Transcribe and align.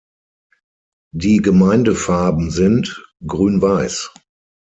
Die 1.13 1.37
Gemeindefarben 1.37 2.49
sind: 2.49 3.05
Grün-Weiß. 3.27 4.09